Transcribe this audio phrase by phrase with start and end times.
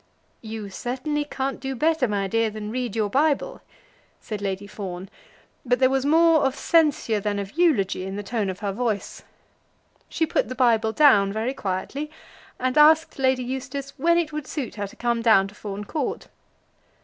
[0.41, 3.61] "You certainly can't do better, my dear, than read your Bible,"
[4.19, 5.09] said Lady Fawn,
[5.63, 9.21] but there was more of censure than of eulogy in the tone of her voice.
[10.09, 12.09] She put the Bible down very quietly,
[12.57, 16.29] and asked Lady Eustace when it would suit her to come down to Fawn Court.